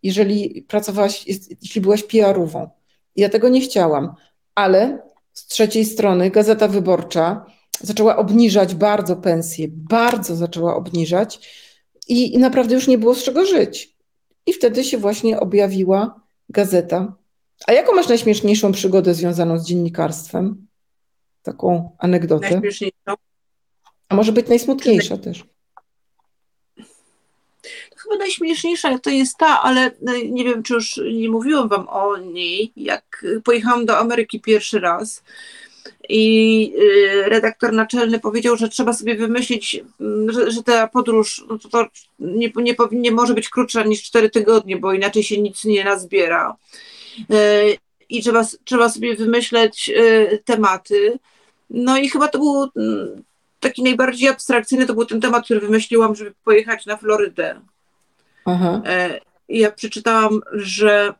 [0.03, 1.27] jeżeli pracowałaś,
[1.61, 2.69] jeśli byłaś PR-ową.
[3.15, 4.13] Ja tego nie chciałam.
[4.55, 4.99] Ale
[5.33, 7.45] z trzeciej strony Gazeta Wyborcza,
[7.81, 11.49] zaczęła obniżać bardzo pensje, bardzo zaczęła obniżać
[12.07, 13.95] i, i naprawdę już nie było z czego żyć.
[14.45, 17.13] I wtedy się właśnie objawiła gazeta.
[17.67, 20.67] A jaką masz najśmieszniejszą przygodę związaną z dziennikarstwem?
[21.43, 22.51] Taką anegdotę.
[22.51, 23.13] Najśmieszniejszą?
[24.09, 25.43] A może być najsmutniejsza też.
[27.95, 32.17] Chyba najśmieszniejsza to jest ta, ale no, nie wiem, czy już nie mówiłam wam o
[32.17, 35.23] niej, jak pojechałam do Ameryki pierwszy raz
[36.09, 41.59] i y, redaktor naczelny powiedział, że trzeba sobie wymyślić, mm, że, że ta podróż no
[41.59, 41.85] to, to
[42.19, 46.55] nie, nie, nie może być krótsza niż 4 tygodnie, bo inaczej się nic nie nazbiera.
[47.19, 47.77] Y,
[48.09, 51.19] I trzeba, trzeba sobie wymyśleć y, tematy.
[51.69, 53.23] No i chyba to był mm,
[53.59, 57.61] taki najbardziej abstrakcyjny, to był ten temat, który wymyśliłam, żeby pojechać na Florydę.
[58.45, 58.81] Aha.
[59.49, 61.13] Ja przeczytałam, że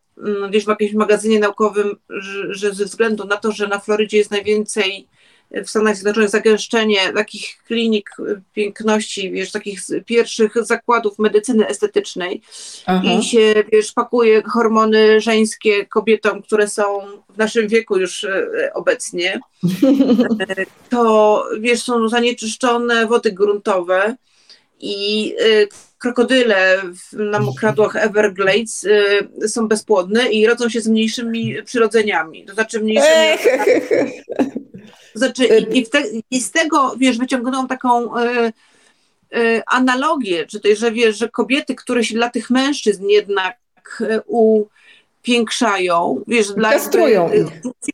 [0.50, 4.32] gdzieś w jakimś magazynie naukowym, że, że ze względu na to, że na Florydzie jest
[4.32, 5.08] najwięcej
[5.52, 8.10] w Stanach Zjednoczonych zagęszczenie takich klinik
[8.54, 12.42] piękności, wiesz, takich pierwszych zakładów medycyny estetycznej
[12.86, 13.04] Aha.
[13.20, 19.40] i się, wiesz, pakuje hormony żeńskie kobietom, które są w naszym wieku już e, obecnie,
[20.50, 24.16] e, to, wiesz, są zanieczyszczone wody gruntowe
[24.80, 26.82] i e, krokodyle
[27.14, 32.46] na mokradłach Everglades y, są bezpłodne i rodzą się z mniejszymi przyrodzeniami.
[32.46, 33.54] To znaczy mniejszymi.
[35.14, 38.54] To znaczy, i, te, i, z tego, wiesz, wyciągnąłam taką y,
[39.38, 43.58] y, analogię, czy też, że wiesz, że kobiety, które się dla tych mężczyzn jednak
[44.02, 47.30] y, upiększają, wiesz, dla kastrują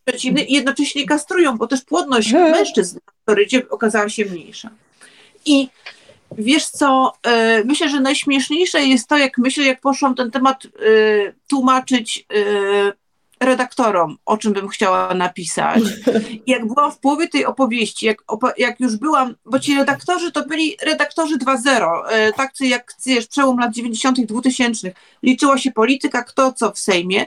[0.05, 4.69] przeciwny i jednocześnie kastrują, bo też płodność mężczyzn w Florydzie okazała się mniejsza.
[5.45, 5.69] I
[6.31, 10.69] Wiesz co, e, myślę, że najśmieszniejsze jest to, jak myślę, jak poszłam ten temat e,
[11.47, 12.93] tłumaczyć e,
[13.45, 15.83] redaktorom, o czym bym chciała napisać.
[16.47, 18.17] Jak byłam w połowie tej opowieści, jak,
[18.57, 23.59] jak już byłam, bo ci redaktorzy to byli redaktorzy 2.0, e, tacy jak wiesz, przełom
[23.59, 24.93] lat 90., 2000.
[25.23, 27.25] Liczyła się polityka, kto co w Sejmie.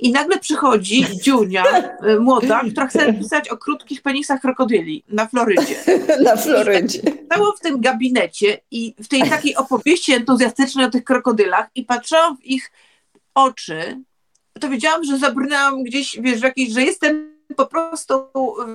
[0.00, 5.76] I nagle przychodzi Dziunia, e, młoda, która chce pisać o krótkich penisach krokodyli na Florydzie.
[6.24, 7.00] Na Florydzie.
[7.24, 12.36] Stało w tym gabinecie i w tej takiej opowieści entuzjastycznej o tych krokodylach i patrzyłam
[12.36, 12.72] w ich
[13.34, 14.02] oczy
[14.60, 18.14] to wiedziałam, że zabrnęłam gdzieś, wiesz, w jakiejś, że jestem po prostu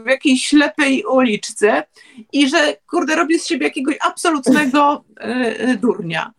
[0.03, 1.83] w jakiejś ślepej uliczce
[2.33, 5.03] i że, kurde, robię z siebie jakiegoś absolutnego
[5.69, 6.31] y, durnia.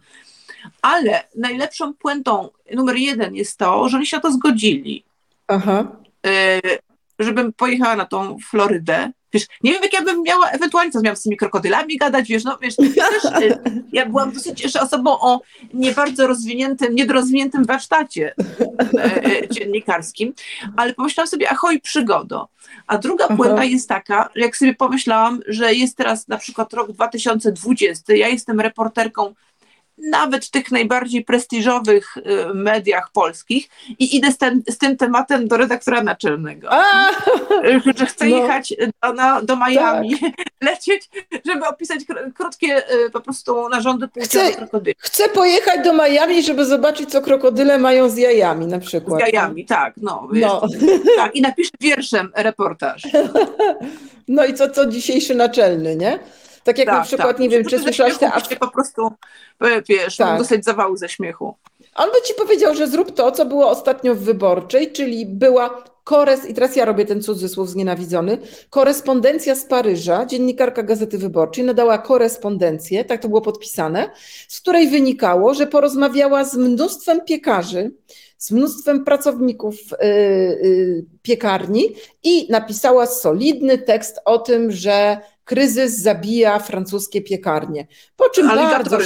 [0.82, 5.04] Ale najlepszą puentą numer jeden jest to, że oni się na to zgodzili.
[5.48, 5.86] Aha.
[6.26, 6.78] Y,
[7.18, 9.12] żebym pojechała na tą Florydę.
[9.32, 12.44] Wiesz, nie wiem, jak ja bym miała, ewentualnie co miałam z tymi krokodylami gadać, wiesz,
[12.44, 13.58] no wiesz, też, y,
[13.92, 15.40] ja byłam dosyć jeszcze osobą o
[15.74, 18.34] nie bardzo rozwiniętym, niedorozwiniętym warsztacie
[18.98, 20.34] e, dziennikarskim,
[20.76, 22.48] ale pomyślałam sobie, ahoj, przygodo.
[22.86, 28.14] A druga puenta jest taka, jak sobie pomyślałam, że jest teraz na przykład rok 2020,
[28.14, 29.34] ja jestem reporterką
[30.10, 35.56] nawet tych najbardziej prestiżowych y, mediach polskich i idę z, ten, z tym tematem do
[35.56, 36.68] redaktora naczelnego.
[36.70, 37.10] A!
[37.96, 38.36] Że chcę no.
[38.36, 40.32] jechać do, na, do Miami, tak.
[40.70, 41.10] lecieć,
[41.46, 42.00] żeby opisać
[42.34, 44.96] krótkie y, po prostu narządy płciowe krokodyli.
[44.98, 49.20] Chcę pojechać do Miami, żeby zobaczyć, co krokodyle mają z jajami na przykład.
[49.20, 49.94] Z jajami, tak.
[49.96, 50.62] No, no.
[51.16, 53.02] tak I napiszę wierszem reportaż.
[54.28, 56.18] No i co, co dzisiejszy naczelny, nie?
[56.64, 57.38] Tak jak tak, na przykład, tak.
[57.38, 58.32] nie wiem, czy słyszałaś te...
[58.32, 58.58] Af...
[58.58, 59.10] po prostu,
[59.88, 60.38] wiesz, tak.
[60.38, 61.54] dosyć zawału ze śmiechu.
[61.94, 66.48] On by ci powiedział, że zrób to, co było ostatnio w Wyborczej, czyli była kores,
[66.48, 68.38] i teraz ja robię ten cudzysłów znienawidzony,
[68.70, 74.10] korespondencja z Paryża, dziennikarka Gazety Wyborczej nadała korespondencję, tak to było podpisane,
[74.48, 77.90] z której wynikało, że porozmawiała z mnóstwem piekarzy,
[78.38, 86.58] z mnóstwem pracowników yy, yy, piekarni i napisała solidny tekst o tym, że kryzys zabija
[86.58, 87.86] francuskie piekarnie.
[88.16, 88.98] Po czym bardzo,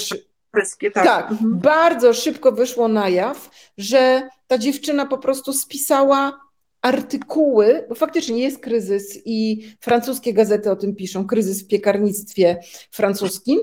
[0.95, 1.59] tak, tak mhm.
[1.59, 6.41] bardzo szybko wyszło na jaw, że ta dziewczyna po prostu spisała
[6.83, 13.61] artykuły, bo faktycznie jest kryzys i francuskie gazety o tym piszą, kryzys w piekarnictwie francuskim,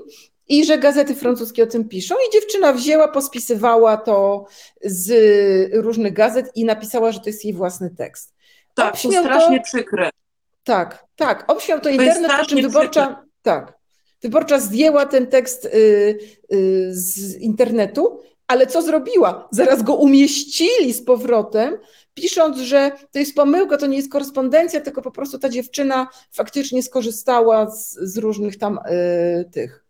[0.48, 2.14] i że gazety francuskie o tym piszą.
[2.14, 4.46] I dziewczyna wzięła, pospisywała to
[4.84, 8.34] z różnych gazet i napisała, że to jest jej własny tekst.
[8.74, 10.10] Tak, to strasznie to, przykre.
[10.64, 11.44] Tak, tak.
[11.52, 13.24] Obśmiał to, to internet, po czym wyborcza.
[13.42, 13.78] Tak.
[14.22, 15.68] Wyborcza zdjęła ten tekst y,
[16.52, 19.48] y, z internetu, ale co zrobiła?
[19.50, 21.78] Zaraz go umieścili z powrotem,
[22.14, 26.82] pisząc, że to jest pomyłka, to nie jest korespondencja, tylko po prostu ta dziewczyna faktycznie
[26.82, 29.84] skorzystała z, z różnych tam y, tych.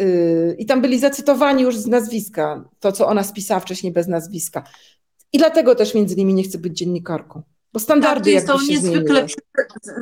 [0.00, 4.64] Y, I tam byli zacytowani już z nazwiska, to co ona spisała wcześniej bez nazwiska.
[5.32, 7.42] I dlatego też między innymi nie chce być dziennikarką.
[7.72, 9.26] Bo standardy tak, jest to niezwykle.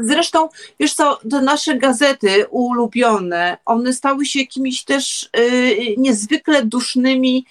[0.01, 0.49] Zresztą,
[0.81, 7.47] wiesz co, te nasze gazety ulubione, one stały się jakimiś też y, niezwykle dusznymi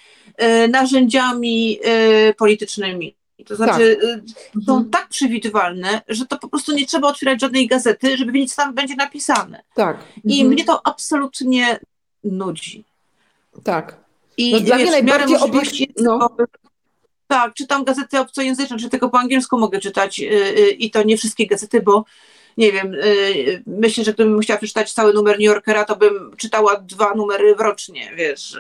[0.66, 1.80] y, narzędziami
[2.30, 3.16] y, politycznymi.
[3.46, 4.10] To znaczy, tak.
[4.62, 4.90] Y, są mhm.
[4.90, 8.74] tak przewidywalne, że to po prostu nie trzeba otwierać żadnej gazety, żeby wiedzieć, co tam
[8.74, 9.64] będzie napisane.
[9.76, 9.98] Tak.
[10.24, 10.54] I mhm.
[10.54, 11.80] mnie to absolutnie
[12.24, 12.84] nudzi.
[13.64, 13.98] Tak.
[14.38, 15.38] I no, dla mnie najbardziej.
[15.98, 16.30] No.
[17.30, 21.18] Tak, czytam gazety obcojęzyczne, czy tylko po angielsku mogę czytać y, y, i to nie
[21.18, 22.06] wszystkie gazety, bo
[22.58, 26.76] nie wiem, y, myślę, że gdybym musiała przeczytać cały numer New Yorkera, to bym czytała
[26.76, 28.60] dwa numery rocznie, wiesz,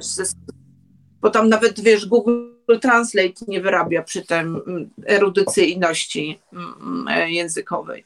[1.20, 6.74] bo tam nawet, wiesz, Google Translate nie wyrabia przy tym mm, erudycyjności mm,
[7.06, 8.04] mm, językowej.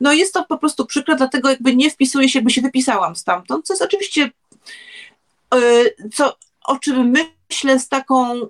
[0.00, 3.66] No jest to po prostu przykre, dlatego jakby nie wpisuję się, jakby się wypisałam stamtąd,
[3.66, 4.30] co jest oczywiście,
[6.14, 8.48] co, o czym my myślę z taką y,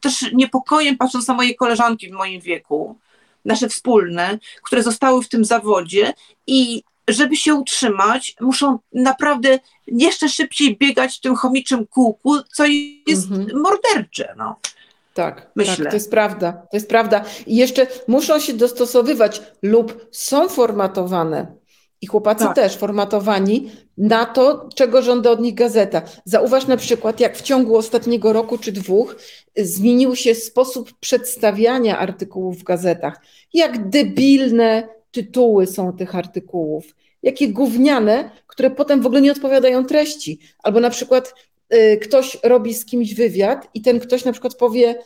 [0.00, 2.98] też niepokojem, patrząc na moje koleżanki w moim wieku,
[3.44, 6.12] nasze wspólne, które zostały w tym zawodzie
[6.46, 12.64] i żeby się utrzymać, muszą naprawdę jeszcze szybciej biegać w tym chomiczym kółku, co
[13.06, 13.60] jest mhm.
[13.60, 14.34] mordercze.
[14.36, 14.56] No.
[15.14, 15.76] Tak, Myślę.
[15.76, 16.52] tak, to jest prawda.
[16.52, 17.24] To jest prawda.
[17.46, 21.46] I jeszcze muszą się dostosowywać lub są formatowane
[22.00, 22.54] i chłopacy tak.
[22.54, 26.02] też formatowani na to, czego żąda od nich gazeta.
[26.24, 29.16] Zauważ na przykład, jak w ciągu ostatniego roku czy dwóch
[29.56, 33.20] zmienił się sposób przedstawiania artykułów w gazetach.
[33.54, 40.38] Jak debilne tytuły są tych artykułów, jakie gówniane, które potem w ogóle nie odpowiadają treści.
[40.62, 41.34] Albo na przykład
[41.74, 44.98] y, ktoś robi z kimś wywiad i ten ktoś na przykład powie: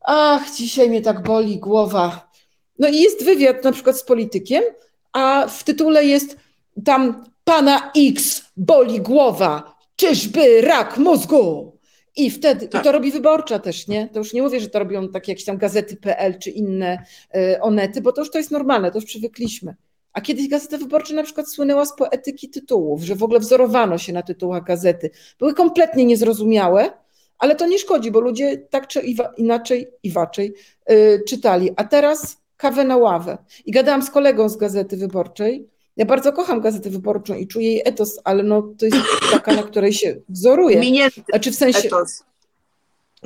[0.00, 2.30] Ach, dzisiaj mnie tak boli głowa.
[2.78, 4.64] No i jest wywiad na przykład z politykiem,
[5.12, 6.36] a w tytule jest
[6.84, 11.74] tam pana X boli głowa, czyżby rak mózgu?
[12.16, 12.80] I wtedy, tak.
[12.80, 14.08] i to robi wyborcza też, nie?
[14.08, 17.04] To już nie mówię, że to robią takie jakieś tam gazety.pl czy inne
[17.36, 19.74] y, onety, bo to już to jest normalne, to już przywykliśmy.
[20.12, 24.12] A kiedyś Gazeta Wyborcza na przykład słynęła z poetyki tytułów, że w ogóle wzorowano się
[24.12, 25.10] na tytułach gazety.
[25.38, 26.92] Były kompletnie niezrozumiałe,
[27.38, 29.02] ale to nie szkodzi, bo ludzie tak czy
[29.36, 30.54] inaczej, iwaczej
[30.88, 31.70] yy, czytali.
[31.76, 33.38] A teraz kawę na ławę.
[33.66, 35.68] I gadałam z kolegą z Gazety Wyborczej.
[35.96, 38.96] Ja bardzo kocham Gazetę Wyborczą i czuję jej etos, ale no, to jest
[39.32, 40.80] taka, na której się wzoruje.
[40.80, 42.24] Minięty znaczy w sensie, etos.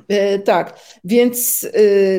[0.09, 1.71] E, tak, więc e,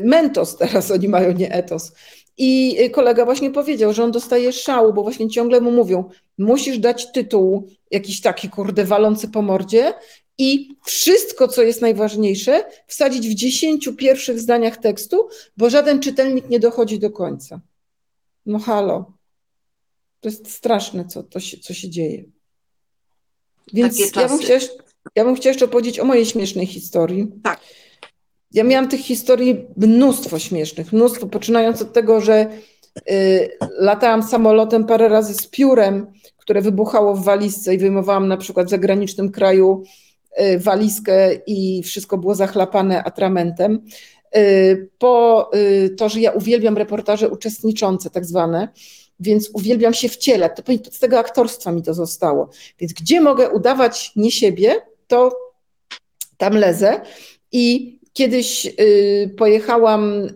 [0.01, 1.91] mentos teraz oni mają, nie etos.
[2.37, 7.11] I kolega właśnie powiedział, że on dostaje szału, bo właśnie ciągle mu mówią, musisz dać
[7.11, 9.93] tytuł jakiś taki, kurde, walący po mordzie
[10.37, 16.59] i wszystko, co jest najważniejsze, wsadzić w dziesięciu pierwszych zdaniach tekstu, bo żaden czytelnik nie
[16.59, 17.59] dochodzi do końca.
[18.45, 19.18] No halo.
[20.19, 22.23] To jest straszne, co, to się, co się dzieje.
[23.73, 24.59] Więc ja bym, chciała,
[25.15, 27.27] ja bym chciała jeszcze opowiedzieć o mojej śmiesznej historii.
[27.43, 27.59] Tak.
[28.51, 32.47] Ja miałam tych historii mnóstwo śmiesznych, mnóstwo, poczynając od tego, że
[33.11, 38.67] y, latałam samolotem parę razy z piórem, które wybuchało w walizce i wyjmowałam na przykład
[38.67, 39.83] w zagranicznym kraju
[40.41, 43.85] y, walizkę i wszystko było zachlapane atramentem.
[44.37, 48.67] Y, po y, to, że ja uwielbiam reportaże uczestniczące, tak zwane,
[49.19, 50.49] więc uwielbiam się w ciele.
[50.49, 52.49] To z tego aktorstwa mi to zostało.
[52.79, 54.75] Więc gdzie mogę udawać nie siebie,
[55.07, 55.35] to
[56.37, 57.01] tam lezę.
[57.51, 60.27] I kiedyś y, pojechałam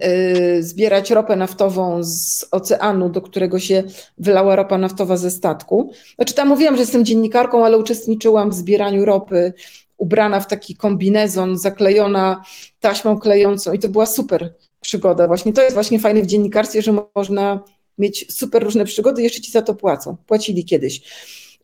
[0.58, 3.84] y, zbierać ropę naftową z oceanu, do którego się
[4.17, 5.91] wylała ropa naftowa ze statku.
[6.15, 9.54] Znaczy tam mówiłam, że jestem dziennikarką, ale uczestniczyłam w zbieraniu ropy,
[9.98, 12.43] ubrana w taki kombinezon, zaklejona
[12.80, 15.28] taśmą klejącą i to była super przygoda.
[15.28, 17.63] Właśnie to jest właśnie fajne w dziennikarstwie, że można
[17.97, 20.15] mieć super różne przygody jeszcze ci za to płacą.
[20.27, 21.01] Płacili kiedyś.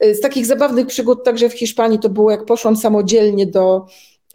[0.05, 3.85] Y, z takich zabawnych przygód także w Hiszpanii to było, jak poszłam samodzielnie do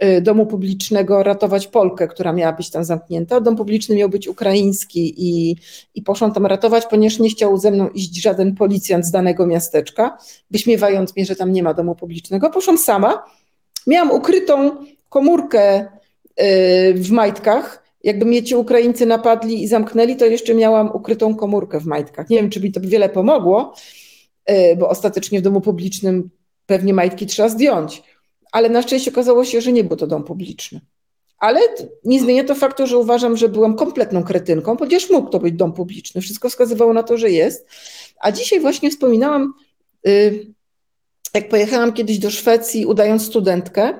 [0.04, 3.40] y, domu publicznego ratować Polkę, która miała być tam zamknięta.
[3.40, 5.56] Dom publiczny miał być ukraiński i,
[5.94, 10.18] i poszłam tam ratować, ponieważ nie chciał ze mną iść żaden policjant z danego miasteczka,
[10.50, 12.50] wyśmiewając mnie, że tam nie ma domu publicznego.
[12.50, 13.24] Poszłam sama.
[13.86, 14.70] Miałam ukrytą
[15.08, 15.84] komórkę y,
[16.94, 21.86] w majtkach, jakby mnie ci Ukraińcy napadli i zamknęli, to jeszcze miałam ukrytą komórkę w
[21.86, 22.30] majtkach.
[22.30, 23.74] Nie wiem, czy mi to wiele pomogło,
[24.50, 26.30] y, bo ostatecznie w domu publicznym
[26.66, 28.02] pewnie majtki trzeba zdjąć.
[28.52, 30.80] Ale na szczęście okazało się, że nie był to dom publiczny.
[31.38, 31.60] Ale
[32.04, 35.72] nie zmienia to faktu, że uważam, że byłam kompletną kretynką, ponieważ mógł to być dom
[35.72, 36.20] publiczny.
[36.20, 37.68] Wszystko wskazywało na to, że jest.
[38.20, 39.54] A dzisiaj właśnie wspominałam,
[40.08, 40.46] y,
[41.34, 43.98] jak pojechałam kiedyś do Szwecji, udając studentkę,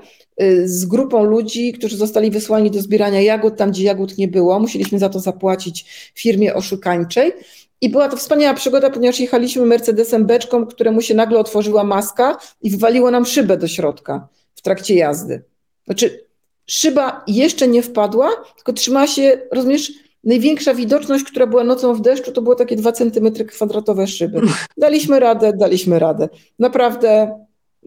[0.65, 4.61] z grupą ludzi, którzy zostali wysłani do zbierania jagód, tam gdzie jagód nie było.
[4.61, 7.33] Musieliśmy za to zapłacić firmie oszukańczej.
[7.81, 12.71] I była to wspaniała przygoda, ponieważ jechaliśmy Mercedesem beczką, któremu się nagle otworzyła maska i
[12.71, 15.43] wywaliło nam szybę do środka w trakcie jazdy.
[15.85, 16.25] Znaczy,
[16.67, 19.93] szyba jeszcze nie wpadła, tylko trzymała się, rozumiesz,
[20.25, 24.41] największa widoczność, która była nocą w deszczu, to było takie dwa centymetry kwadratowe szyby.
[24.77, 26.29] Daliśmy radę, daliśmy radę.
[26.59, 27.39] Naprawdę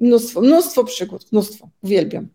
[0.01, 1.69] mnóstwo, mnóstwo przygód, mnóstwo.
[1.83, 2.27] Uwielbiam.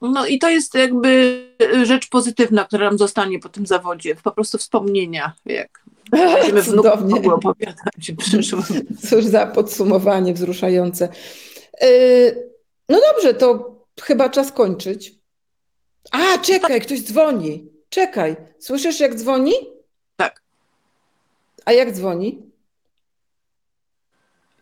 [0.00, 1.42] No i to jest jakby
[1.82, 8.12] rzecz pozytywna, która nam zostanie po tym zawodzie, po prostu wspomnienia, jak będziemy wnukom opowiadać
[8.18, 8.62] przyszło.
[9.08, 11.08] Cóż za podsumowanie wzruszające.
[11.82, 12.50] Yy,
[12.88, 15.14] no dobrze, to chyba czas kończyć.
[16.10, 17.68] A, czekaj, ktoś dzwoni.
[17.88, 19.52] Czekaj, słyszysz jak dzwoni?
[20.16, 20.42] Tak.
[21.64, 22.42] A jak dzwoni?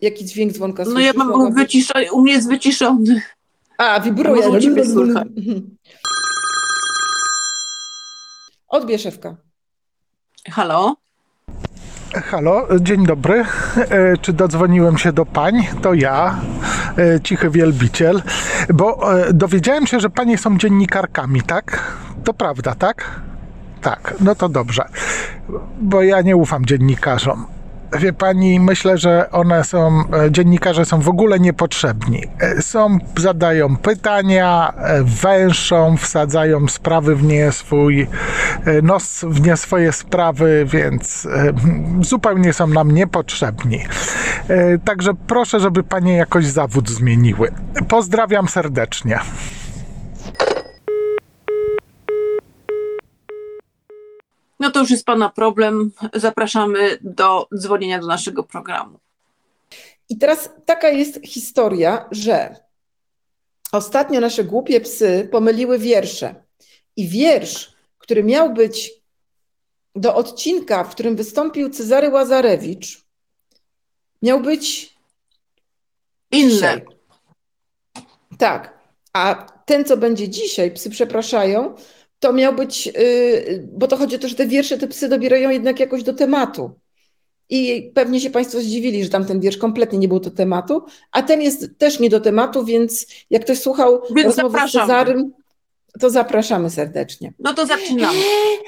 [0.00, 1.14] Jaki dźwięk dzwonka słyszysz?
[1.14, 3.22] No ja mam wyciszony, u mnie jest wyciszony.
[3.78, 4.42] A, wibruje.
[8.68, 9.36] Odbierz Ewka.
[10.50, 10.96] Halo?
[12.14, 13.44] Halo, dzień dobry.
[13.76, 15.66] E, czy dodzwoniłem się do pań?
[15.82, 16.40] To ja,
[16.98, 18.22] e, cichy wielbiciel,
[18.74, 21.94] bo e, dowiedziałem się, że panie są dziennikarkami, tak?
[22.24, 23.20] To prawda, tak?
[23.82, 24.84] Tak, no to dobrze,
[25.80, 27.46] bo ja nie ufam dziennikarzom.
[27.98, 32.22] Wie pani, myślę, że one są, e, dziennikarze są w ogóle niepotrzebni.
[32.40, 38.06] E, są, zadają pytania, e, węszą, wsadzają sprawy w nie swój
[38.82, 41.28] nos, w nie swoje sprawy, więc
[42.00, 43.80] zupełnie są nam niepotrzebni.
[44.84, 47.52] Także proszę, żeby panie jakoś zawód zmieniły.
[47.88, 49.18] Pozdrawiam serdecznie.
[54.64, 55.92] No to już jest Pana problem.
[56.14, 58.98] Zapraszamy do dzwonienia do naszego programu.
[60.08, 62.56] I teraz taka jest historia, że
[63.72, 66.34] ostatnio nasze głupie psy pomyliły wiersze.
[66.96, 68.90] I wiersz, który miał być
[69.94, 73.04] do odcinka, w którym wystąpił Cezary Łazarewicz,
[74.22, 74.94] miał być
[76.30, 76.84] inny.
[78.38, 78.78] Tak.
[79.12, 81.74] A ten, co będzie dzisiaj, psy przepraszają,
[82.18, 85.50] to miał być, y, bo to chodzi o to, że te wiersze, te psy dobierają
[85.50, 86.80] jednak jakoś do tematu.
[87.48, 91.42] I pewnie się Państwo zdziwili, że tamten wiersz kompletnie nie był do tematu, a ten
[91.42, 94.84] jest też nie do tematu, więc jak ktoś słuchał więc rozmowy zapraszamy.
[94.84, 95.32] z Cezarym,
[96.00, 97.32] to zapraszamy serdecznie.
[97.38, 98.18] No to zaczynamy.
[98.18, 98.58] Eee,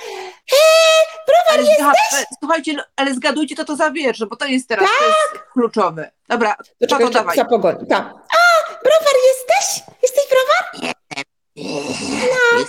[0.53, 2.26] eee, jesteś?
[2.38, 4.99] Słuchajcie, no, ale zgadujcie, to to za wiersz, bo to jest teraz tak?
[4.99, 5.53] to jest tak.
[5.53, 6.11] kluczowe.
[6.28, 7.36] Dobra, to, czekaj, to dawaj.
[7.49, 7.86] Pogoń.
[7.88, 8.05] Tak.
[8.14, 9.84] A, browar jesteś?
[10.03, 10.82] Jesteś browar?
[10.82, 10.92] Nie.
[12.53, 12.64] No.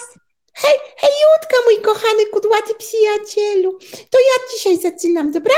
[0.98, 3.80] Hej Jutka, mój kochany kudłaty przyjacielu.
[4.10, 5.56] To ja dzisiaj zaczynam, dobra?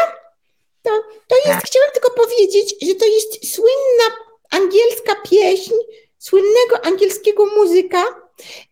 [0.83, 0.89] To,
[1.27, 4.05] to jest, chciałam tylko powiedzieć, że to jest słynna
[4.49, 5.73] angielska pieśń
[6.19, 8.03] słynnego angielskiego muzyka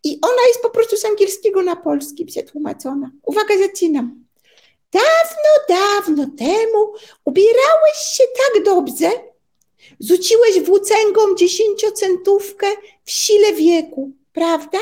[0.04, 3.12] i ona jest po prostu z angielskiego na polski przetłumaczona.
[3.24, 4.26] Uwaga, zaczynam.
[4.92, 6.94] Dawno, dawno temu
[7.26, 9.12] ubierałeś się tak dobrze,
[10.00, 12.68] rzuciłeś włócęgą dziesięciocentówkę
[13.06, 14.80] w sile wieku, prawda?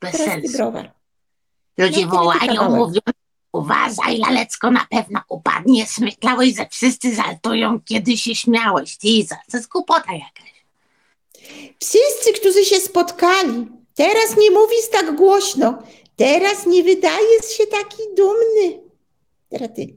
[0.00, 0.56] Bez sensu.
[0.56, 0.92] browar.
[1.78, 3.00] Ludzie No, wołają, mówią,
[3.52, 8.96] uważaj, laleczko na pewno upadnie, smyklałeś, że wszyscy żartują, kiedy się śmiałeś.
[8.96, 9.08] Ty,
[9.50, 10.58] to jest głupota jakaś.
[11.80, 15.82] Wszyscy, którzy się spotkali, teraz nie mówisz tak głośno,
[16.16, 18.80] teraz nie wydajesz się taki dumny.
[19.48, 19.96] Teraz ty.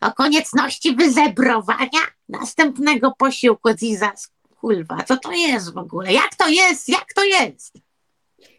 [0.00, 4.30] O konieczności wyzebrowania następnego posiłku Zizas.
[4.66, 6.12] Kurwa, co to jest w ogóle?
[6.12, 6.88] Jak to jest?
[6.88, 7.74] Jak to jest?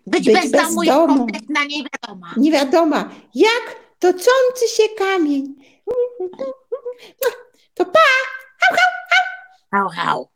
[0.08, 1.18] Być, Być bez, domu jest bezdomną.
[1.18, 2.34] kompletna nie wiadoma.
[2.38, 2.96] Nie wiadomo,
[3.36, 5.56] jak toczący się kamień.
[7.74, 8.00] To pa,
[9.72, 10.30] Hał, hał.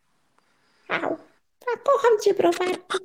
[0.89, 1.17] Au.
[1.65, 2.97] Pa, kocham cię, browarku.